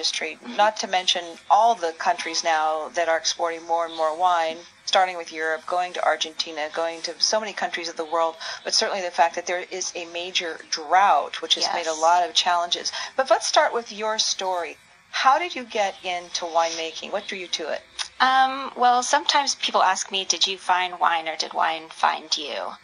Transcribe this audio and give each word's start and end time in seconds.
industry, 0.00 0.38
not 0.56 0.78
to 0.78 0.86
mention 0.86 1.22
all 1.50 1.74
the 1.74 1.92
countries 1.98 2.42
now 2.42 2.88
that 2.94 3.06
are 3.06 3.18
exporting 3.18 3.62
more 3.66 3.84
and 3.84 3.94
more 3.94 4.16
wine, 4.16 4.56
starting 4.86 5.18
with 5.18 5.30
Europe, 5.30 5.66
going 5.66 5.92
to 5.92 6.02
Argentina, 6.02 6.70
going 6.72 7.02
to 7.02 7.12
so 7.18 7.38
many 7.38 7.52
countries 7.52 7.86
of 7.86 7.98
the 7.98 8.04
world, 8.04 8.34
but 8.64 8.72
certainly 8.72 9.02
the 9.02 9.10
fact 9.10 9.34
that 9.34 9.44
there 9.44 9.66
is 9.70 9.92
a 9.94 10.06
major 10.06 10.58
drought, 10.70 11.42
which 11.42 11.54
has 11.56 11.64
Yes. 11.64 11.74
made 11.74 11.86
a 11.86 11.92
lot 11.92 12.26
of 12.26 12.34
challenges. 12.34 12.90
But 13.14 13.28
let's 13.28 13.46
start 13.46 13.74
with 13.74 13.92
your 13.92 14.18
story. 14.18 14.78
How 15.12 15.38
did 15.38 15.54
you 15.54 15.64
get 15.64 15.96
into 16.02 16.46
winemaking? 16.46 17.10
What 17.12 17.26
drew 17.26 17.36
you 17.36 17.48
to 17.48 17.68
it? 17.68 17.82
Um, 18.20 18.72
well, 18.76 19.02
sometimes 19.02 19.54
people 19.56 19.82
ask 19.82 20.10
me, 20.10 20.24
did 20.24 20.46
you 20.46 20.56
find 20.56 20.98
wine 20.98 21.28
or 21.28 21.36
did 21.36 21.52
wine 21.52 21.88
find 21.90 22.34
you? 22.38 22.74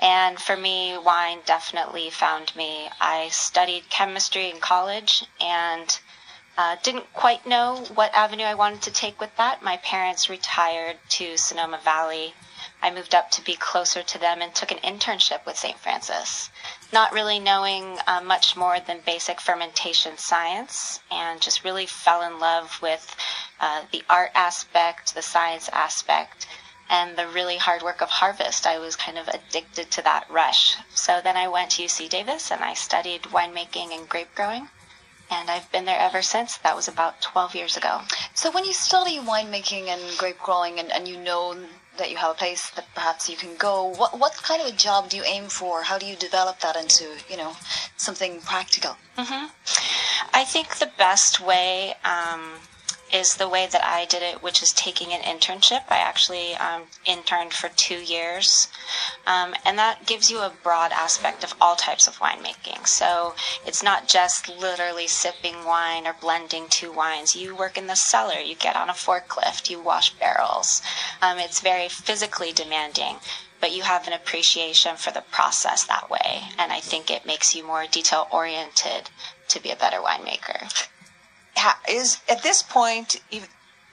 And 0.00 0.38
for 0.38 0.56
me, 0.56 0.98
wine 0.98 1.40
definitely 1.46 2.10
found 2.10 2.54
me. 2.56 2.90
I 3.00 3.28
studied 3.30 3.88
chemistry 3.88 4.50
in 4.50 4.58
college 4.58 5.24
and 5.40 5.86
uh, 6.58 6.76
didn't 6.82 7.12
quite 7.12 7.46
know 7.46 7.84
what 7.94 8.14
avenue 8.14 8.44
I 8.44 8.54
wanted 8.54 8.80
to 8.82 8.90
take 8.90 9.20
with 9.20 9.36
that. 9.36 9.62
My 9.62 9.76
parents 9.76 10.30
retired 10.30 10.98
to 11.10 11.36
Sonoma 11.36 11.78
Valley. 11.84 12.34
I 12.82 12.90
moved 12.90 13.14
up 13.14 13.30
to 13.32 13.42
be 13.42 13.56
closer 13.56 14.02
to 14.02 14.18
them 14.18 14.40
and 14.40 14.54
took 14.54 14.70
an 14.70 14.78
internship 14.78 15.44
with 15.44 15.58
St. 15.58 15.78
Francis, 15.78 16.50
not 16.92 17.12
really 17.12 17.38
knowing 17.38 17.98
uh, 18.06 18.22
much 18.22 18.56
more 18.56 18.80
than 18.80 19.00
basic 19.00 19.40
fermentation 19.40 20.16
science, 20.16 21.00
and 21.10 21.42
just 21.42 21.64
really 21.64 21.84
fell 21.84 22.22
in 22.22 22.38
love 22.38 22.80
with 22.80 23.14
uh, 23.60 23.82
the 23.92 24.02
art 24.08 24.30
aspect, 24.34 25.14
the 25.14 25.22
science 25.22 25.68
aspect, 25.70 26.46
and 26.88 27.16
the 27.16 27.28
really 27.28 27.58
hard 27.58 27.82
work 27.82 28.00
of 28.00 28.08
harvest. 28.08 28.66
I 28.66 28.78
was 28.78 28.96
kind 28.96 29.18
of 29.18 29.28
addicted 29.28 29.90
to 29.90 30.02
that 30.02 30.30
rush. 30.30 30.76
So 30.94 31.20
then 31.20 31.36
I 31.36 31.48
went 31.48 31.72
to 31.72 31.82
UC 31.82 32.08
Davis 32.08 32.50
and 32.50 32.62
I 32.62 32.74
studied 32.74 33.22
winemaking 33.24 33.94
and 33.94 34.08
grape 34.08 34.34
growing. 34.34 34.68
And 35.30 35.50
I've 35.50 35.70
been 35.72 35.84
there 35.84 35.98
ever 35.98 36.22
since. 36.22 36.58
That 36.58 36.76
was 36.76 36.88
about 36.88 37.20
12 37.20 37.54
years 37.54 37.76
ago. 37.76 38.00
So 38.34 38.50
when 38.50 38.64
you 38.64 38.72
study 38.72 39.18
winemaking 39.18 39.88
and 39.88 40.00
grape 40.18 40.38
growing 40.38 40.78
and, 40.78 40.92
and 40.92 41.08
you 41.08 41.18
know 41.18 41.56
that 41.98 42.10
you 42.10 42.16
have 42.16 42.30
a 42.30 42.34
place 42.34 42.70
that 42.70 42.86
perhaps 42.94 43.28
you 43.28 43.36
can 43.36 43.56
go, 43.56 43.84
what 43.96 44.18
what 44.18 44.34
kind 44.34 44.60
of 44.60 44.68
a 44.68 44.76
job 44.76 45.08
do 45.08 45.16
you 45.16 45.24
aim 45.24 45.44
for? 45.44 45.82
How 45.82 45.98
do 45.98 46.06
you 46.06 46.14
develop 46.16 46.60
that 46.60 46.76
into, 46.76 47.06
you 47.28 47.36
know, 47.36 47.52
something 47.96 48.40
practical? 48.42 48.96
I 50.32 50.44
think 50.44 50.76
the 50.76 50.90
best 50.98 51.40
way 51.40 51.94
um, 52.04 52.42
is 53.12 53.34
the 53.34 53.48
way 53.48 53.66
that 53.70 53.84
I 53.84 54.04
did 54.04 54.22
it, 54.22 54.42
which 54.42 54.62
is 54.62 54.72
taking 54.72 55.12
an 55.12 55.20
internship. 55.20 55.84
I 55.88 55.98
actually 55.98 56.54
um, 56.54 56.82
interned 57.04 57.52
for 57.52 57.68
two 57.68 57.98
years, 57.98 58.68
um, 59.26 59.54
and 59.64 59.78
that 59.78 60.06
gives 60.06 60.30
you 60.30 60.40
a 60.40 60.52
broad 60.62 60.92
aspect 60.92 61.44
of 61.44 61.54
all 61.60 61.76
types 61.76 62.06
of 62.06 62.18
winemaking. 62.18 62.86
So 62.86 63.34
it's 63.64 63.82
not 63.82 64.08
just 64.08 64.48
literally 64.48 65.06
sipping 65.06 65.64
wine 65.64 66.06
or 66.06 66.14
blending 66.20 66.66
two 66.68 66.92
wines. 66.92 67.36
You 67.36 67.54
work 67.54 67.78
in 67.78 67.86
the 67.86 67.94
cellar, 67.94 68.40
you 68.40 68.54
get 68.56 68.76
on 68.76 68.90
a 68.90 68.94
forklift, 68.94 69.70
you 69.70 69.80
wash 69.80 70.10
barrels. 70.14 70.82
Um, 71.22 71.38
it's 71.38 71.60
very 71.60 71.88
physically 71.88 72.52
demanding. 72.52 73.16
But 73.58 73.72
you 73.72 73.84
have 73.84 74.06
an 74.06 74.12
appreciation 74.12 74.96
for 74.96 75.12
the 75.12 75.22
process 75.22 75.82
that 75.84 76.10
way, 76.10 76.42
and 76.58 76.70
I 76.72 76.80
think 76.80 77.10
it 77.10 77.24
makes 77.24 77.54
you 77.54 77.66
more 77.66 77.86
detail 77.86 78.28
oriented 78.30 79.08
to 79.48 79.62
be 79.62 79.70
a 79.70 79.76
better 79.76 79.96
winemaker. 79.96 80.88
Is 81.88 82.20
at 82.28 82.42
this 82.42 82.62
point 82.62 83.22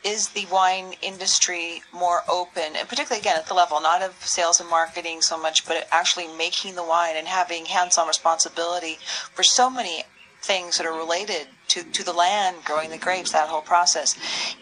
is 0.03 0.29
the 0.29 0.45
wine 0.51 0.93
industry 1.01 1.81
more 1.93 2.23
open, 2.27 2.75
and 2.75 2.87
particularly 2.89 3.21
again 3.21 3.37
at 3.37 3.47
the 3.47 3.53
level 3.53 3.79
not 3.79 4.01
of 4.01 4.13
sales 4.25 4.59
and 4.59 4.69
marketing 4.69 5.21
so 5.21 5.37
much, 5.37 5.65
but 5.65 5.87
actually 5.91 6.27
making 6.27 6.75
the 6.75 6.83
wine 6.83 7.15
and 7.15 7.27
having 7.27 7.65
hands-on 7.65 8.07
responsibility 8.07 8.97
for 9.33 9.43
so 9.43 9.69
many 9.69 10.03
things 10.41 10.77
that 10.77 10.85
are 10.85 10.97
related 10.97 11.47
to, 11.69 11.83
to 11.83 12.03
the 12.03 12.11
land, 12.11 12.57
growing 12.65 12.89
the 12.89 12.97
grapes, 12.97 13.31
that 13.31 13.47
whole 13.47 13.61
process. 13.61 14.17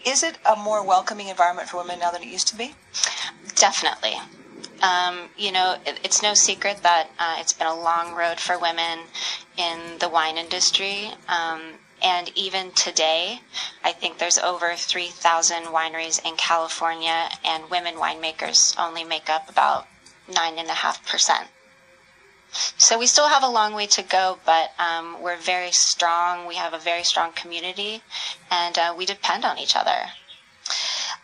Is 0.06 0.22
it 0.22 0.38
a 0.48 0.54
more 0.54 0.84
welcoming 0.86 1.28
environment 1.28 1.68
for 1.68 1.78
women 1.78 1.98
now 1.98 2.12
than 2.12 2.22
it 2.22 2.28
used 2.28 2.48
to 2.48 2.56
be? 2.56 2.74
Definitely. 3.56 4.14
Um, 4.80 5.28
you 5.36 5.50
know, 5.50 5.76
it, 5.84 5.98
it's 6.04 6.22
no 6.22 6.34
secret 6.34 6.78
that 6.82 7.08
uh, 7.18 7.36
it's 7.38 7.52
been 7.52 7.66
a 7.66 7.74
long 7.74 8.14
road 8.14 8.38
for 8.38 8.58
women 8.58 9.00
in 9.56 9.98
the 9.98 10.08
wine 10.08 10.38
industry. 10.38 11.10
Um, 11.28 11.60
and 12.02 12.30
even 12.34 12.72
today, 12.72 13.40
I 13.84 13.92
think 13.92 14.18
there's 14.18 14.38
over 14.38 14.74
3,000 14.74 15.64
wineries 15.64 16.24
in 16.26 16.36
California, 16.36 17.28
and 17.44 17.70
women 17.70 17.94
winemakers 17.94 18.76
only 18.78 19.04
make 19.04 19.30
up 19.30 19.48
about 19.48 19.86
9.5%. 20.28 21.46
So 22.76 22.98
we 22.98 23.06
still 23.06 23.28
have 23.28 23.42
a 23.42 23.48
long 23.48 23.72
way 23.72 23.86
to 23.86 24.02
go, 24.02 24.38
but 24.44 24.72
um, 24.78 25.22
we're 25.22 25.38
very 25.38 25.72
strong. 25.72 26.46
We 26.46 26.56
have 26.56 26.74
a 26.74 26.78
very 26.78 27.02
strong 27.02 27.32
community, 27.32 28.02
and 28.50 28.76
uh, 28.76 28.94
we 28.96 29.06
depend 29.06 29.44
on 29.44 29.58
each 29.58 29.74
other. 29.74 30.10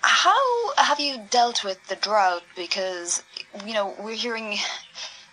How 0.00 0.74
have 0.76 1.00
you 1.00 1.26
dealt 1.30 1.64
with 1.64 1.86
the 1.88 1.96
drought? 1.96 2.44
Because, 2.56 3.22
you 3.66 3.74
know, 3.74 3.94
we're 3.98 4.14
hearing 4.14 4.58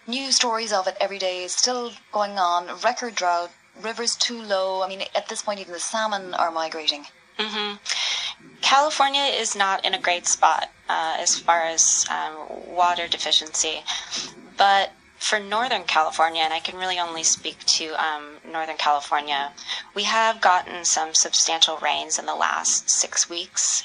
news 0.07 0.35
stories 0.35 0.73
of 0.73 0.87
it 0.87 0.97
every 0.99 1.19
day. 1.19 1.43
It's 1.43 1.55
still 1.55 1.91
going 2.11 2.37
on. 2.37 2.67
Record 2.83 3.15
drought, 3.15 3.51
rivers 3.81 4.15
too 4.15 4.41
low. 4.41 4.83
I 4.83 4.87
mean, 4.87 5.03
at 5.15 5.27
this 5.27 5.41
point, 5.41 5.59
even 5.59 5.73
the 5.73 5.79
salmon 5.79 6.33
are 6.33 6.51
migrating. 6.51 7.05
California 8.61 9.23
is 9.23 9.55
not 9.55 9.85
in 9.85 9.93
a 9.93 9.99
great 9.99 10.25
spot 10.27 10.69
uh, 10.89 11.17
as 11.19 11.37
far 11.37 11.61
as 11.63 12.05
um, 12.09 12.35
water 12.67 13.07
deficiency, 13.07 13.83
but 14.57 14.91
for 15.17 15.39
Northern 15.39 15.83
California, 15.83 16.41
and 16.41 16.53
I 16.53 16.59
can 16.59 16.77
really 16.77 16.99
only 16.99 17.23
speak 17.23 17.59
to 17.77 17.93
um, 17.93 18.37
Northern 18.49 18.77
California, 18.77 19.51
we 19.95 20.03
have 20.03 20.41
gotten 20.41 20.85
some 20.85 21.13
substantial 21.13 21.77
rains 21.77 22.19
in 22.19 22.25
the 22.25 22.35
last 22.35 22.89
six 22.89 23.29
weeks, 23.29 23.83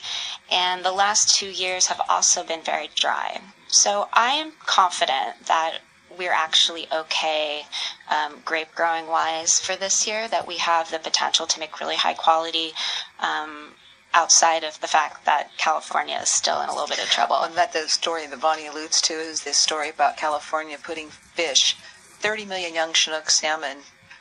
and 0.50 0.84
the 0.84 0.92
last 0.92 1.34
two 1.34 1.48
years 1.48 1.86
have 1.86 2.00
also 2.08 2.44
been 2.44 2.62
very 2.62 2.90
dry. 2.94 3.40
So 3.68 4.08
I 4.12 4.32
am 4.32 4.52
confident 4.66 5.46
that 5.46 5.78
we're 6.20 6.32
actually 6.34 6.86
okay 6.92 7.62
um, 8.10 8.42
grape 8.44 8.74
growing 8.74 9.06
wise 9.06 9.58
for 9.58 9.74
this 9.74 10.06
year, 10.06 10.28
that 10.28 10.46
we 10.46 10.58
have 10.58 10.90
the 10.90 10.98
potential 10.98 11.46
to 11.46 11.58
make 11.58 11.80
really 11.80 11.96
high 11.96 12.12
quality 12.12 12.72
um, 13.20 13.72
outside 14.12 14.62
of 14.62 14.78
the 14.82 14.86
fact 14.86 15.24
that 15.24 15.48
California 15.56 16.18
is 16.22 16.28
still 16.28 16.60
in 16.60 16.68
a 16.68 16.72
little 16.72 16.86
bit 16.86 17.02
of 17.02 17.08
trouble. 17.08 17.36
And 17.40 17.54
that 17.54 17.72
the 17.72 17.88
story 17.88 18.26
that 18.26 18.38
Vonnie 18.38 18.66
alludes 18.66 19.00
to 19.02 19.14
is 19.14 19.44
this 19.44 19.58
story 19.58 19.88
about 19.88 20.18
California 20.18 20.76
putting 20.82 21.08
fish, 21.08 21.74
30 22.20 22.44
million 22.44 22.74
young 22.74 22.92
Chinook 22.92 23.30
salmon, 23.30 23.78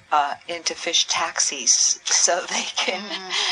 uh, 0.09 0.35
into 0.47 0.73
fish 0.75 1.05
taxis 1.05 1.99
so 2.05 2.41
they 2.49 2.65
can 2.77 3.03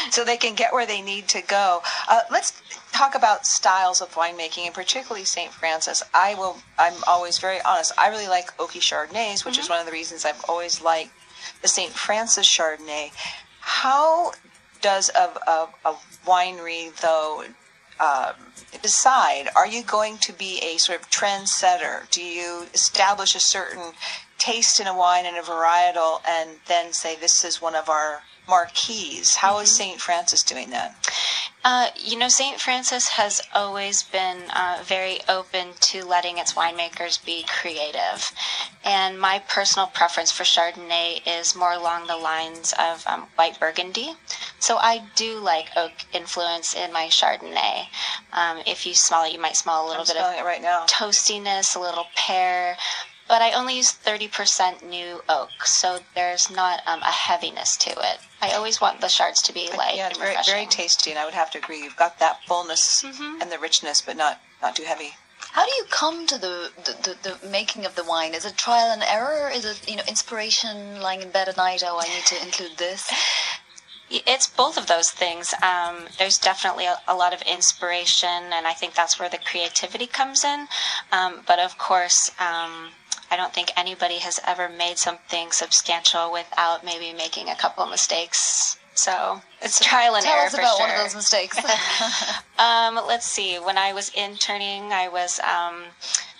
so 0.09 0.23
they 0.23 0.37
can 0.37 0.55
get 0.55 0.73
where 0.73 0.85
they 0.85 1.01
need 1.01 1.27
to 1.27 1.41
go. 1.41 1.81
Uh, 2.07 2.21
let's 2.31 2.61
talk 2.91 3.15
about 3.15 3.45
styles 3.45 4.01
of 4.01 4.13
winemaking, 4.15 4.65
and 4.65 4.73
particularly 4.73 5.25
St. 5.25 5.51
Francis. 5.51 6.03
I 6.13 6.35
will. 6.35 6.57
I'm 6.77 6.95
always 7.07 7.37
very 7.37 7.61
honest. 7.61 7.91
I 7.97 8.09
really 8.09 8.27
like 8.27 8.55
oaky 8.57 8.79
Chardonnays, 8.79 9.45
which 9.45 9.57
is 9.57 9.69
one 9.69 9.79
of 9.79 9.85
the 9.85 9.91
reasons 9.91 10.25
I've 10.25 10.43
always 10.47 10.81
liked 10.81 11.11
the 11.61 11.67
St. 11.67 11.91
Francis 11.91 12.47
Chardonnay. 12.47 13.11
How 13.59 14.31
does 14.81 15.09
a, 15.15 15.29
a, 15.49 15.67
a 15.85 15.95
winery 16.25 16.95
though 17.01 17.43
um, 17.99 18.35
decide 18.81 19.49
are 19.55 19.67
you 19.67 19.83
going 19.83 20.17
to 20.19 20.33
be 20.33 20.59
a 20.63 20.77
sort 20.77 21.01
of 21.01 21.09
trendsetter 21.09 22.07
do 22.11 22.23
you 22.23 22.67
establish 22.73 23.33
a 23.33 23.39
certain 23.39 23.93
taste 24.37 24.79
in 24.79 24.87
a 24.87 24.97
wine 24.97 25.25
and 25.25 25.37
a 25.37 25.41
varietal 25.41 26.21
and 26.27 26.49
then 26.67 26.93
say 26.93 27.15
this 27.15 27.43
is 27.43 27.61
one 27.61 27.75
of 27.75 27.89
our 27.89 28.21
marquees 28.47 29.35
How 29.35 29.59
is 29.59 29.75
st 29.75 29.99
francis 29.99 30.43
doing 30.43 30.69
that 30.71 30.95
Uh, 31.63 31.89
you 31.97 32.17
know, 32.17 32.29
St. 32.29 32.61
Francis 32.61 33.09
has 33.09 33.41
always 33.53 34.01
been 34.03 34.37
uh, 34.55 34.81
very 34.85 35.19
open 35.27 35.73
to 35.81 36.05
letting 36.05 36.37
its 36.37 36.53
winemakers 36.53 37.23
be 37.25 37.43
creative. 37.43 38.31
And 38.85 39.19
my 39.19 39.39
personal 39.49 39.87
preference 39.87 40.31
for 40.31 40.43
Chardonnay 40.43 41.27
is 41.27 41.57
more 41.57 41.73
along 41.73 42.07
the 42.07 42.15
lines 42.15 42.73
of 42.79 43.03
um, 43.05 43.27
white 43.35 43.59
Burgundy. 43.59 44.13
So 44.59 44.77
I 44.77 45.03
do 45.17 45.39
like 45.39 45.75
oak 45.75 45.91
influence 46.13 46.73
in 46.73 46.93
my 46.93 47.07
Chardonnay. 47.07 47.87
Um, 48.31 48.59
if 48.65 48.85
you 48.85 48.93
smell 48.93 49.25
it, 49.25 49.33
you 49.33 49.39
might 49.41 49.57
smell 49.57 49.85
a 49.85 49.87
little 49.89 50.05
i'm 50.07 50.07
bit 50.07 50.39
of 50.39 50.45
right 50.45 50.61
now 50.61 50.85
toastiness, 50.87 51.75
a 51.75 51.79
little 51.79 52.05
pear. 52.15 52.77
But 53.27 53.41
I 53.41 53.51
only 53.51 53.75
use 53.75 53.91
30% 53.91 54.83
new 54.89 55.21
oak, 55.27 55.49
so 55.65 55.99
there's 56.15 56.49
not 56.49 56.81
um, 56.87 57.01
a 57.01 57.11
heaviness 57.11 57.75
to 57.77 57.89
it. 57.91 58.19
I 58.41 58.51
always 58.51 58.79
want 58.79 59.01
the 59.01 59.07
Chards 59.09 59.41
to 59.43 59.53
be 59.53 59.69
light 59.77 59.95
yeah 59.97 60.07
and 60.07 60.17
very, 60.17 60.29
refreshing. 60.29 60.53
very 60.53 60.65
tasty 60.67 61.09
and 61.09 61.19
i 61.19 61.25
would 61.25 61.33
have 61.33 61.49
to 61.51 61.57
agree 61.57 61.81
you've 61.83 61.95
got 61.97 62.19
that 62.19 62.39
fullness 62.47 63.01
Mm-hmm. 63.03 63.41
and 63.41 63.51
the 63.51 63.57
richness 63.59 63.99
but 64.01 64.15
not 64.15 64.39
not 64.61 64.75
too 64.75 64.83
heavy 64.83 65.11
How 65.53 65.65
do 65.65 65.71
you 65.79 65.85
come 65.89 66.27
to 66.27 66.37
the, 66.37 66.69
the, 66.85 66.93
the, 67.23 67.29
the 67.41 67.47
making 67.49 67.85
of 67.85 67.95
the 67.95 68.03
wine? 68.03 68.33
Is 68.35 68.45
it 68.45 68.55
trial 68.57 68.91
and 68.91 69.01
error? 69.03 69.49
Is 69.53 69.65
it, 69.65 69.89
you 69.89 69.95
know, 69.97 70.03
inspiration 70.07 71.01
lying 71.01 71.21
in 71.21 71.29
bed 71.31 71.47
at 71.49 71.57
night? 71.57 71.83
Oh, 71.85 71.99
I 71.99 72.07
need 72.13 72.25
to 72.27 72.37
include 72.45 72.77
this. 72.77 73.01
It's 74.09 74.47
both 74.47 74.77
of 74.77 74.87
those 74.87 75.09
things. 75.09 75.53
Um, 75.61 76.07
there's 76.17 76.37
definitely 76.37 76.85
a, 76.85 76.97
a 77.07 77.15
lot 77.15 77.33
of 77.33 77.41
inspiration, 77.41 78.53
and 78.55 78.65
I 78.65 78.73
think 78.73 78.93
that's 78.93 79.19
where 79.19 79.29
the 79.29 79.37
creativity 79.37 80.07
comes 80.07 80.43
in. 80.45 80.67
Um, 81.11 81.41
but 81.45 81.59
of 81.59 81.77
course, 81.77 82.31
um, 82.39 82.91
I 83.31 83.35
don't 83.37 83.53
think 83.53 83.71
anybody 83.75 84.19
has 84.19 84.39
ever 84.45 84.69
made 84.69 84.97
something 84.97 85.51
substantial 85.51 86.31
without 86.31 86.83
maybe 86.83 87.13
making 87.13 87.49
a 87.49 87.55
couple 87.55 87.83
of 87.83 87.89
mistakes 87.89 88.77
So 88.95 89.41
it's 89.61 89.79
trial 89.83 90.15
and 90.15 90.23
Tell 90.23 90.33
error 90.35 90.45
us 90.47 90.55
for 90.55 90.61
about 90.61 90.77
sure. 90.77 90.87
one 90.87 90.95
of 90.95 91.01
those 91.03 91.15
mistakes. 91.15 91.57
Um, 92.59 92.95
let's 93.07 93.27
see. 93.27 93.57
When 93.57 93.77
I 93.77 93.93
was 93.93 94.09
interning, 94.15 94.91
I 94.91 95.09
was 95.09 95.39
um, 95.41 95.83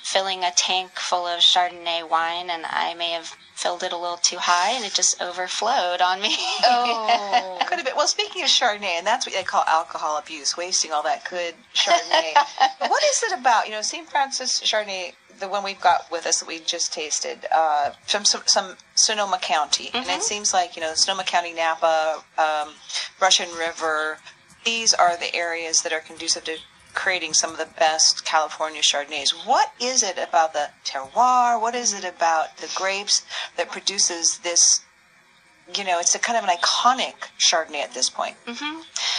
filling 0.03 0.43
a 0.43 0.49
tank 0.57 0.89
full 0.95 1.27
of 1.27 1.41
Chardonnay 1.41 2.09
wine, 2.09 2.49
and 2.49 2.65
I 2.65 2.95
may 2.95 3.11
have 3.11 3.35
filled 3.53 3.83
it 3.83 3.91
a 3.93 3.97
little 3.97 4.17
too 4.17 4.37
high, 4.39 4.71
and 4.71 4.83
it 4.83 4.95
just 4.95 5.21
overflowed 5.21 6.01
on 6.01 6.19
me. 6.19 6.35
oh. 6.63 7.59
Could 7.67 7.77
have 7.77 7.85
been. 7.85 7.95
Well, 7.95 8.07
speaking 8.07 8.41
of 8.41 8.49
Chardonnay, 8.49 8.97
and 8.97 9.05
that's 9.05 9.27
what 9.27 9.35
they 9.35 9.43
call 9.43 9.63
alcohol 9.67 10.17
abuse, 10.17 10.57
wasting 10.57 10.91
all 10.91 11.03
that 11.03 11.29
good 11.29 11.53
Chardonnay. 11.75 12.33
what 12.89 13.03
is 13.03 13.23
it 13.31 13.39
about? 13.39 13.67
You 13.67 13.73
know, 13.73 13.83
St. 13.83 14.09
Francis 14.09 14.59
Chardonnay, 14.61 15.13
the 15.39 15.47
one 15.47 15.63
we've 15.63 15.79
got 15.81 16.11
with 16.11 16.25
us 16.25 16.39
that 16.39 16.47
we 16.47 16.59
just 16.59 16.93
tasted, 16.93 17.45
uh, 17.53 17.91
from 18.05 18.25
some, 18.25 18.41
some 18.45 18.75
Sonoma 18.95 19.39
County, 19.41 19.91
and 19.93 20.05
it 20.07 20.23
seems 20.23 20.53
like 20.53 20.75
you 20.75 20.81
know 20.81 20.93
Sonoma 20.95 21.23
County, 21.23 21.53
Napa, 21.53 22.23
um, 22.37 22.73
Russian 23.21 23.49
River. 23.57 24.17
These 24.65 24.93
are 24.93 25.15
the 25.17 25.33
areas 25.35 25.81
that 25.81 25.93
are 25.93 25.99
conducive 25.99 26.43
to 26.45 26.57
creating 26.93 27.33
some 27.33 27.51
of 27.51 27.57
the 27.57 27.67
best 27.77 28.25
California 28.25 28.81
Chardonnays. 28.81 29.31
What 29.45 29.71
is 29.79 30.01
it 30.03 30.17
about 30.17 30.53
the 30.53 30.69
terroir? 30.83 31.61
What 31.61 31.75
is 31.75 31.93
it 31.93 32.03
about 32.03 32.57
the 32.57 32.69
grapes 32.75 33.23
that 33.55 33.69
produces 33.69 34.39
this? 34.43 34.81
You 35.75 35.83
know, 35.83 35.99
it's 35.99 36.15
a 36.15 36.19
kind 36.19 36.37
of 36.37 36.43
an 36.45 36.55
iconic 36.55 37.29
Chardonnay 37.37 37.83
at 37.83 37.93
this 37.93 38.09
point. 38.09 38.35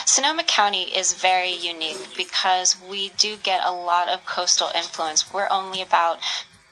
Sonoma 0.06 0.42
County 0.58 0.90
is 0.92 1.12
very 1.12 1.52
unique 1.52 2.16
because 2.16 2.74
we 2.90 3.10
do 3.10 3.36
get 3.36 3.60
a 3.64 3.70
lot 3.70 4.08
of 4.08 4.26
coastal 4.26 4.72
influence. 4.74 5.32
We're 5.32 5.46
only 5.52 5.80
about 5.80 6.18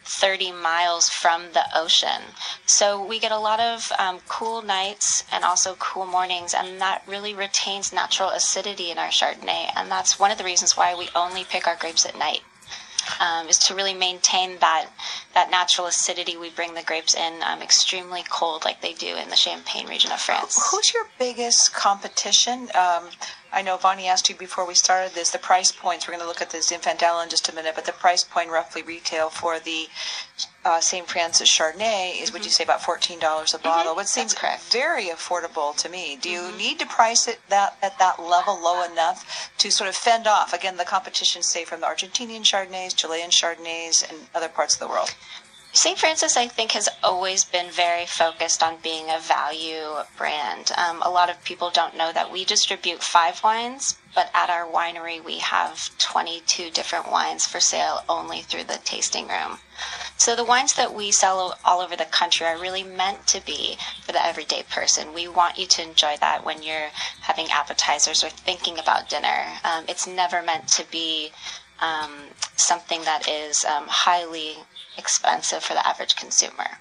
30 0.03 0.51
miles 0.51 1.09
from 1.09 1.53
the 1.53 1.67
ocean. 1.73 2.35
So 2.67 3.01
we 3.01 3.21
get 3.21 3.31
a 3.31 3.39
lot 3.39 3.61
of 3.61 3.93
um, 3.97 4.19
cool 4.27 4.61
nights 4.61 5.23
and 5.31 5.45
also 5.45 5.77
cool 5.79 6.05
mornings, 6.05 6.53
and 6.53 6.81
that 6.81 7.05
really 7.07 7.33
retains 7.33 7.93
natural 7.93 8.31
acidity 8.31 8.91
in 8.91 8.99
our 8.99 9.11
Chardonnay. 9.11 9.71
And 9.77 9.89
that's 9.89 10.19
one 10.19 10.33
of 10.33 10.39
the 10.39 10.43
reasons 10.43 10.77
why 10.77 10.97
we 10.97 11.09
only 11.15 11.45
pick 11.45 11.69
our 11.69 11.77
grapes 11.77 12.05
at 12.05 12.19
night. 12.19 12.41
Um, 13.21 13.49
is 13.49 13.59
to 13.61 13.75
really 13.77 13.95
maintain 13.95 14.59
that 14.59 14.87
that 15.33 15.49
natural 15.49 15.87
acidity. 15.87 16.37
We 16.37 16.51
bring 16.51 16.75
the 16.75 16.83
grapes 16.83 17.15
in 17.15 17.41
um, 17.45 17.63
extremely 17.63 18.25
cold, 18.29 18.65
like 18.65 18.81
they 18.81 18.95
do 18.95 19.15
in 19.15 19.29
the 19.31 19.37
Champagne 19.37 19.87
region 19.87 20.11
of 20.11 20.19
France. 20.19 20.61
Who's 20.73 20.93
your 20.93 21.05
biggest 21.17 21.73
competition? 21.73 22.69
Um, 22.75 23.11
I 23.57 23.63
know 23.63 23.79
Vonnie 23.79 24.07
asked 24.07 24.29
you 24.29 24.35
before 24.35 24.67
we 24.67 24.75
started 24.75 25.15
this 25.15 25.31
the 25.31 25.39
price 25.39 25.73
points. 25.73 26.07
We're 26.07 26.13
going 26.13 26.21
to 26.23 26.29
look 26.29 26.43
at 26.43 26.51
this 26.51 26.71
Zinfandel 26.71 27.23
in 27.25 27.31
just 27.31 27.49
a 27.49 27.55
minute, 27.55 27.73
but 27.75 27.87
the 27.87 27.93
price 27.93 28.23
point 28.23 28.51
roughly 28.51 28.83
retail 28.83 29.31
for 29.31 29.59
the 29.59 29.87
uh, 30.63 30.79
St. 30.81 31.09
Francis 31.09 31.49
Chardonnay 31.51 32.21
is, 32.21 32.35
would 32.35 32.45
you 32.45 32.51
say, 32.51 32.65
about 32.65 32.83
fourteen 32.83 33.19
dollars 33.19 33.55
a 33.55 33.59
bottle? 33.59 33.95
What 33.95 34.09
seems 34.09 34.35
Mm-hmm. 34.35 34.41
correct. 34.47 34.63
Mm-hmm. 34.65 34.79
very 34.79 35.07
affordable 35.07 35.75
to 35.79 35.89
me. 35.89 36.19
Do 36.21 36.29
you 36.29 36.53
need 36.59 36.79
to 36.81 36.87
price 36.87 37.27
it 37.27 37.41
that 37.49 37.79
at 37.83 37.99
that 37.99 38.21
level 38.23 38.61
low 38.63 38.85
enough 38.85 39.51
to 39.57 39.71
sort 39.71 39.89
of 39.89 39.97
fend 39.97 40.27
off 40.27 40.53
again 40.53 40.77
the 40.77 40.85
competition, 40.85 41.43
say 41.43 41.65
from 41.65 41.81
the 41.81 41.87
Argentinian 41.87 42.43
Chardonnays, 42.45 42.95
Chilean 42.95 43.31
Chardonnays, 43.31 44.07
and 44.07 44.19
other 44.35 44.49
parts 44.49 44.75
of 44.75 44.81
the 44.81 44.89
world? 44.89 45.15
St. 45.77 45.99
Francis, 45.99 46.39
I 46.39 46.49
think, 46.49 46.73
has 46.73 46.89
always 47.03 47.45
been 47.45 47.71
very 47.71 48.07
focused 48.07 48.63
on 48.63 48.79
being 48.83 49.11
a 49.11 49.19
value 49.21 50.05
brand. 50.17 50.73
Um, 50.75 51.03
a 51.03 51.11
lot 51.11 51.29
of 51.29 51.45
people 51.45 51.69
don't 51.69 51.95
know 51.95 52.15
that 52.15 52.33
we 52.33 52.47
distribute 52.47 53.03
five 53.03 53.45
wines, 53.45 53.99
but 54.15 54.31
at 54.33 54.49
our 54.49 54.67
winery, 54.67 55.23
we 55.23 55.37
have 55.41 55.91
22 55.99 56.71
different 56.71 57.13
wines 57.13 57.45
for 57.45 57.61
sale 57.61 58.01
only 58.09 58.41
through 58.41 58.65
the 58.65 58.81
tasting 58.85 59.29
room. 59.29 59.59
So 60.17 60.35
the 60.35 60.45
wines 60.45 60.73
that 60.77 60.95
we 60.95 61.13
sell 61.13 61.59
all 61.63 61.83
over 61.83 61.95
the 61.95 62.07
country 62.07 62.47
are 62.47 62.59
really 62.59 62.83
meant 62.83 63.27
to 63.27 63.45
be 63.45 63.77
for 64.01 64.13
the 64.13 64.25
everyday 64.25 64.63
person. 64.63 65.13
We 65.13 65.29
want 65.29 65.59
you 65.59 65.67
to 65.67 65.83
enjoy 65.83 66.17
that 66.21 66.43
when 66.43 66.63
you're 66.63 66.89
having 67.21 67.49
appetizers 67.51 68.25
or 68.25 68.31
thinking 68.31 68.79
about 68.79 69.11
dinner. 69.11 69.45
Um, 69.63 69.85
it's 69.89 70.07
never 70.07 70.43
meant 70.43 70.69
to 70.69 70.91
be 70.91 71.33
um, 71.81 72.13
something 72.57 73.03
that 73.03 73.29
is 73.29 73.63
um, 73.67 73.85
highly 73.89 74.57
expensive 74.99 75.63
for 75.63 75.75
the 75.75 75.87
average 75.87 76.17
consumer. 76.17 76.79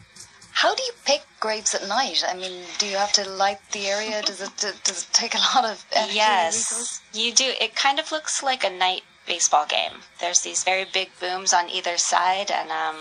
How 0.55 0.73
do 0.73 0.83
you 0.83 0.93
pick 1.05 1.23
grapes 1.41 1.75
at 1.75 1.87
night? 1.87 2.23
I 2.25 2.33
mean, 2.33 2.63
do 2.77 2.87
you 2.87 2.95
have 2.95 3.11
to 3.13 3.29
light 3.29 3.59
the 3.73 3.87
area? 3.87 4.21
Does 4.21 4.41
it 4.41 4.55
does 4.57 5.03
it 5.03 5.09
take 5.11 5.35
a 5.35 5.37
lot 5.37 5.65
of 5.65 5.85
energy? 5.91 6.15
Yes, 6.15 7.01
you 7.13 7.33
do. 7.33 7.51
It 7.59 7.75
kind 7.75 7.99
of 7.99 8.11
looks 8.11 8.41
like 8.41 8.63
a 8.63 8.69
night 8.69 9.03
baseball 9.27 9.65
game. 9.65 9.99
There's 10.19 10.39
these 10.41 10.63
very 10.63 10.85
big 10.85 11.09
booms 11.19 11.51
on 11.51 11.69
either 11.69 11.97
side, 11.97 12.51
and 12.51 12.71
um, 12.71 12.95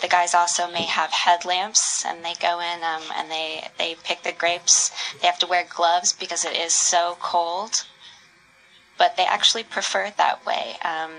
the 0.00 0.08
guys 0.08 0.34
also 0.34 0.70
may 0.70 0.82
have 0.82 1.10
headlamps, 1.10 2.04
and 2.04 2.24
they 2.24 2.34
go 2.40 2.60
in 2.60 2.82
um, 2.82 3.02
and 3.14 3.30
they 3.30 3.68
they 3.78 3.94
pick 4.02 4.24
the 4.24 4.32
grapes. 4.32 4.90
They 5.20 5.28
have 5.28 5.38
to 5.38 5.46
wear 5.46 5.64
gloves 5.68 6.12
because 6.12 6.44
it 6.44 6.56
is 6.56 6.74
so 6.74 7.16
cold, 7.20 7.84
but 8.98 9.16
they 9.16 9.24
actually 9.26 9.64
prefer 9.64 10.06
it 10.06 10.16
that 10.16 10.44
way. 10.44 10.76
Um, 10.82 11.12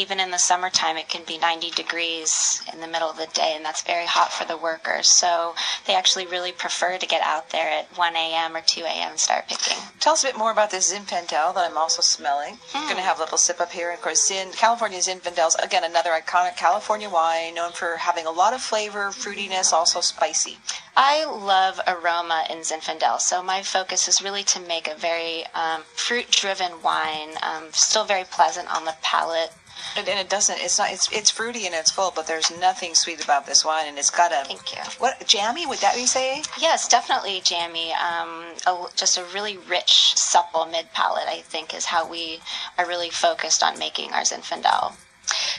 even 0.00 0.18
in 0.18 0.30
the 0.30 0.38
summertime, 0.38 0.96
it 0.96 1.10
can 1.10 1.22
be 1.26 1.36
90 1.36 1.70
degrees 1.72 2.62
in 2.72 2.80
the 2.80 2.88
middle 2.88 3.10
of 3.10 3.18
the 3.18 3.28
day, 3.34 3.52
and 3.54 3.62
that's 3.62 3.82
very 3.82 4.06
hot 4.06 4.32
for 4.32 4.46
the 4.46 4.56
workers. 4.56 5.10
So 5.10 5.54
they 5.86 5.94
actually 5.94 6.26
really 6.26 6.52
prefer 6.52 6.96
to 6.96 7.06
get 7.06 7.20
out 7.20 7.50
there 7.50 7.68
at 7.68 7.86
1 7.98 8.16
a.m. 8.16 8.56
or 8.56 8.62
2 8.62 8.80
a.m. 8.80 9.10
and 9.10 9.20
start 9.20 9.46
picking. 9.48 9.76
Tell 10.00 10.14
us 10.14 10.24
a 10.24 10.28
bit 10.28 10.38
more 10.38 10.52
about 10.52 10.70
this 10.70 10.90
Zinfandel 10.90 11.54
that 11.54 11.70
I'm 11.70 11.76
also 11.76 12.00
smelling. 12.00 12.56
I'm 12.74 12.84
going 12.84 12.96
to 12.96 13.02
have 13.02 13.18
a 13.18 13.22
little 13.22 13.36
sip 13.36 13.60
up 13.60 13.72
here. 13.72 13.92
Of 13.92 14.00
course, 14.00 14.26
Zin, 14.26 14.48
California 14.52 14.98
Zinfandel's, 15.00 15.56
again, 15.56 15.84
another 15.84 16.10
iconic 16.10 16.56
California 16.56 17.10
wine 17.10 17.54
known 17.54 17.72
for 17.72 17.96
having 17.96 18.24
a 18.24 18.30
lot 18.30 18.54
of 18.54 18.62
flavor, 18.62 19.10
fruitiness, 19.10 19.72
also 19.72 20.00
spicy. 20.00 20.56
I 20.96 21.24
love 21.24 21.80
aroma 21.86 22.46
in 22.50 22.58
Zinfandel, 22.58 23.20
so 23.20 23.42
my 23.42 23.62
focus 23.62 24.08
is 24.08 24.22
really 24.22 24.42
to 24.44 24.60
make 24.60 24.88
a 24.88 24.94
very 24.94 25.44
um, 25.54 25.82
fruit-driven 25.94 26.82
wine, 26.82 27.30
um, 27.42 27.68
still 27.72 28.04
very 28.04 28.24
pleasant 28.24 28.74
on 28.74 28.84
the 28.84 28.94
palate. 29.02 29.52
And, 29.96 30.08
and 30.08 30.18
it 30.18 30.28
doesn't, 30.28 30.58
it's 30.60 30.78
not, 30.78 30.90
it's, 30.90 31.10
it's 31.12 31.30
fruity 31.30 31.66
and 31.66 31.74
it's 31.74 31.90
full, 31.90 32.12
but 32.14 32.26
there's 32.26 32.50
nothing 32.60 32.94
sweet 32.94 33.22
about 33.22 33.46
this 33.46 33.64
wine, 33.64 33.86
and 33.86 33.98
it's 33.98 34.10
got 34.10 34.32
a, 34.32 34.44
Thank 34.46 34.72
you. 34.72 34.82
what, 34.98 35.26
jammy, 35.26 35.66
would 35.66 35.78
that 35.78 35.94
be 35.94 36.06
say? 36.06 36.42
Yes, 36.60 36.88
definitely 36.88 37.40
jammy. 37.44 37.92
Um, 37.92 38.44
a, 38.66 38.86
just 38.96 39.18
a 39.18 39.24
really 39.34 39.56
rich, 39.56 40.12
supple 40.16 40.66
mid 40.66 40.92
palate, 40.92 41.28
I 41.28 41.40
think, 41.40 41.74
is 41.74 41.86
how 41.86 42.08
we 42.08 42.40
are 42.78 42.86
really 42.86 43.10
focused 43.10 43.62
on 43.62 43.78
making 43.78 44.12
our 44.12 44.22
Zinfandel. 44.22 44.94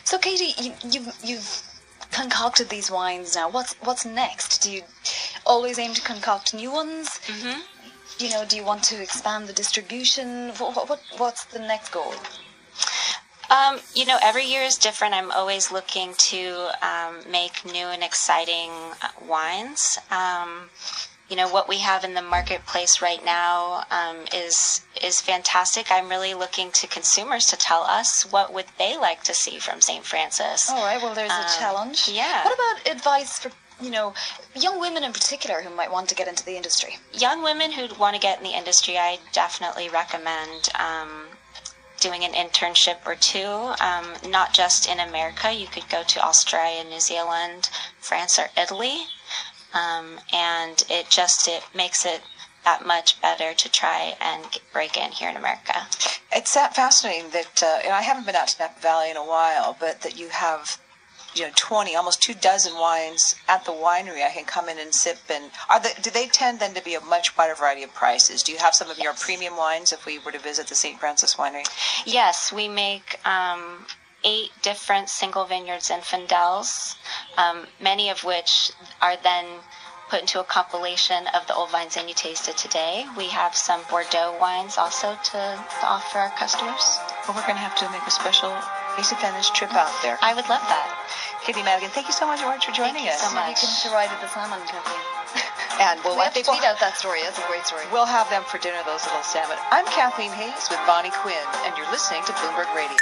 So, 0.04 0.18
Katie, 0.18 0.54
you, 0.62 0.74
you've 0.90 1.16
you've 1.24 1.64
concocted 2.12 2.70
these 2.70 2.92
wines 2.92 3.36
now. 3.36 3.50
What's 3.50 3.74
what's 3.84 4.06
next? 4.06 4.62
Do 4.64 4.72
you 4.72 4.82
always 5.46 5.80
aim 5.80 5.94
to 5.94 6.02
concoct 6.02 6.54
new 6.54 6.72
ones? 6.72 7.08
Mm-hmm. 7.28 7.62
You 8.20 8.30
know, 8.32 8.46
do 8.46 8.56
you 8.56 8.66
want 8.66 8.84
to 8.84 9.02
expand 9.02 9.48
the 9.48 9.54
distribution? 9.54 10.50
What, 10.58 10.90
what 10.90 11.02
what's 11.18 11.46
the 11.46 11.60
next 11.60 11.90
goal? 11.90 12.14
Um, 13.52 13.80
you 13.94 14.06
know, 14.06 14.18
every 14.24 14.46
year 14.46 14.62
is 14.64 14.76
different. 14.78 15.14
I'm 15.14 15.30
always 15.32 15.72
looking 15.72 16.14
to 16.30 16.70
um, 16.82 17.20
make 17.30 17.66
new 17.66 17.88
and 17.88 18.02
exciting 18.02 18.72
uh, 19.02 19.10
wines. 19.28 19.98
Um, 20.10 20.70
you 21.30 21.38
know 21.38 21.48
what 21.48 21.70
we 21.70 21.78
have 21.78 22.04
in 22.04 22.14
the 22.14 22.22
marketplace 22.22 23.02
right 23.02 23.24
now 23.24 23.86
um, 23.90 24.18
is 24.34 24.82
is 25.02 25.22
fantastic. 25.22 25.88
I'm 25.90 26.10
really 26.10 26.34
looking 26.34 26.72
to 26.72 26.88
consumers 26.88 27.46
to 27.46 27.56
tell 27.58 27.84
us 27.84 28.24
what 28.32 28.54
would 28.54 28.66
they 28.78 28.98
like 28.98 29.24
to 29.24 29.34
see 29.34 29.58
from 29.60 29.80
St. 29.80 30.04
Francis. 30.04 30.70
All 30.70 30.84
right. 30.84 31.02
Well, 31.02 31.14
there's 31.16 31.32
a 31.32 31.36
Um, 31.36 31.48
challenge. 31.58 32.10
yeah. 32.10 32.44
What 32.44 32.54
about 32.54 32.92
advice 32.96 33.40
for 33.40 33.50
you 33.82 33.92
know 33.92 34.14
young 34.56 34.80
women 34.82 35.04
in 35.06 35.14
particular 35.14 35.62
who 35.62 35.74
might 35.74 35.90
want 35.92 36.10
to 36.10 36.16
get 36.16 36.28
into 36.28 36.44
the 36.44 36.58
industry? 36.58 36.98
young 37.14 37.42
women 37.44 37.72
who 37.72 37.88
want 37.96 38.14
to 38.16 38.22
get 38.22 38.38
in 38.38 38.44
the 38.44 38.56
industry, 38.62 38.98
I 38.98 39.20
definitely 39.32 39.88
recommend 39.88 40.68
um, 40.78 41.28
doing 42.02 42.26
an 42.26 42.34
internship 42.34 42.98
or 43.06 43.16
two. 43.16 43.74
Um, 43.80 44.14
not 44.30 44.54
just 44.54 44.90
in 44.90 45.00
America, 45.00 45.54
you 45.54 45.68
could 45.68 45.88
go 45.88 46.04
to 46.04 46.26
Australia, 46.26 46.84
New 46.84 47.00
Zealand, 47.00 47.70
France, 48.00 48.38
or 48.38 48.50
Italy, 48.58 49.04
um, 49.74 50.20
and 50.34 50.84
it 50.90 51.10
just 51.10 51.48
it 51.48 51.64
makes 51.74 52.06
it 52.06 52.22
that 52.64 52.86
much 52.86 53.20
better 53.22 53.54
to 53.54 53.72
try 53.72 54.16
and 54.22 54.60
break 54.72 54.98
in 54.98 55.12
here 55.12 55.30
in 55.30 55.36
America. 55.38 55.88
It's 56.32 56.54
that 56.54 56.76
fascinating 56.76 57.32
that, 57.32 57.64
uh, 57.64 57.90
I 57.90 58.02
haven't 58.04 58.26
been 58.26 58.36
out 58.36 58.50
to 58.50 58.62
Napa 58.62 58.80
Valley 58.80 59.10
in 59.10 59.18
a 59.18 59.26
while, 59.26 59.76
but 59.80 60.02
that 60.02 60.18
you 60.18 60.30
have, 60.30 60.80
you 61.36 61.44
know, 61.44 61.52
20, 61.56 61.96
almost 61.96 62.22
two 62.22 62.34
dozen 62.34 62.74
wines 62.74 63.36
at 63.48 63.66
the 63.66 63.72
winery 63.72 64.26
I 64.26 64.32
can 64.34 64.46
come 64.46 64.68
in 64.70 64.80
and 64.80 64.94
sip. 64.94 65.18
And 65.30 65.52
are 65.70 65.80
they, 65.80 65.94
do 66.02 66.10
they 66.10 66.28
tend 66.28 66.60
then 66.60 66.74
to 66.74 66.84
be 66.84 66.96
a 66.96 67.02
much 67.02 67.38
wider 67.38 67.56
variety 67.56 67.84
of 67.84 67.94
prices? 67.94 68.44
Do 68.44 68.52
you 68.52 68.58
have 68.58 68.76
some 68.76 68.90
of 68.90 69.00
your 69.00 69.14
premium 69.14 69.58
wines 69.58 69.92
if 69.92 70.06
we 70.06 70.20
were 70.20 70.32
to 70.32 70.40
visit 70.40 70.68
the 70.68 70.76
St. 70.76 71.00
Francis 71.00 71.36
Winery? 71.36 71.66
Yes, 72.06 72.52
we 72.52 72.68
make 72.68 73.20
um, 73.26 73.86
eight 74.24 74.52
different 74.62 75.10
single 75.10 75.46
vineyard 75.46 75.82
Zinfandels, 75.82 76.96
um, 77.38 77.68
many 77.80 78.10
of 78.10 78.24
which 78.24 78.72
are 79.02 79.18
then 79.18 79.46
put 80.10 80.20
into 80.20 80.42
a 80.42 80.44
compilation 80.44 81.26
of 81.34 81.48
the 81.48 81.56
old 81.56 81.72
wines 81.72 81.96
and 81.96 82.10
you 82.10 82.14
tasted 82.14 82.58
today. 82.58 83.06
We 83.18 83.28
have 83.28 83.56
some 83.56 83.82
Bordeaux 83.90 84.36
wines 84.42 84.78
also 84.78 85.16
to, 85.16 85.32
to 85.32 85.86
offer 85.86 86.20
our 86.20 86.32
customers. 86.32 87.00
But 87.26 87.36
we're 87.36 87.46
going 87.46 87.60
to 87.60 87.66
have 87.66 87.78
to 87.78 87.88
make 87.92 88.02
a 88.08 88.12
special 88.12 88.52
Ace 88.98 89.12
Advantage 89.12 89.52
trip 89.52 89.74
out 89.74 89.94
there. 90.02 90.18
I 90.22 90.34
would 90.34 90.48
love 90.50 90.64
that. 90.66 90.90
Katie 91.46 91.64
Madigan, 91.64 91.90
thank 91.90 92.08
you 92.08 92.14
so 92.14 92.26
much, 92.26 92.42
Orange, 92.42 92.66
for 92.66 92.74
joining 92.74 93.08
us. 93.10 93.22
Thank 93.22 93.58
you 93.58 93.68
so 93.70 93.86
much. 93.86 93.86
You 93.86 93.90
can 93.90 94.10
at 94.10 94.22
the 94.22 94.30
salmon 94.30 94.62
company. 94.68 95.02
and 95.82 95.98
we'll 96.04 96.18
we 96.18 96.26
have 96.26 96.34
to 96.34 96.44
tweet 96.44 96.64
out 96.64 96.80
that 96.80 96.98
story. 96.98 97.22
That's 97.24 97.40
a 97.40 97.48
great 97.48 97.66
story. 97.66 97.86
We'll 97.92 98.10
have 98.10 98.30
them 98.30 98.44
for 98.44 98.58
dinner, 98.58 98.82
those 98.86 99.06
little 99.06 99.24
salmon. 99.24 99.58
I'm 99.72 99.86
Kathleen 99.90 100.32
Hays 100.32 100.70
with 100.70 100.82
Vonnie 100.86 101.14
Quinn, 101.22 101.48
and 101.66 101.78
you're 101.78 101.90
listening 101.90 102.22
to 102.26 102.34
Bloomberg 102.34 102.70
Radio. 102.76 102.98